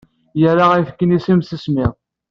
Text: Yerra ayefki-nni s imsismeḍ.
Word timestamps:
Yerra 0.41 0.65
ayefki-nni 0.69 1.19
s 1.25 1.27
imsismeḍ. 1.33 1.93